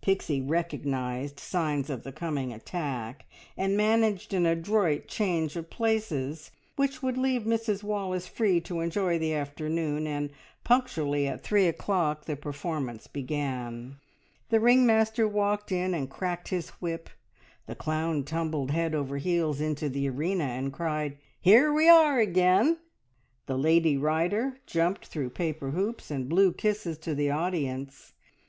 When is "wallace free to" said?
7.84-8.80